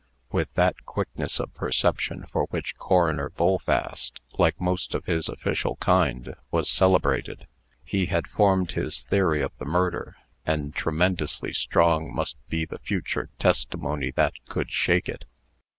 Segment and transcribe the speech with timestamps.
[0.31, 6.33] With that quickness of perception for which Coroner Bullfast, like most of his official kind,
[6.49, 7.45] was celebrated,
[7.85, 13.29] he had formed his theory of the murder, and tremendously strong must be the future
[13.37, 15.25] testimony that could shake it.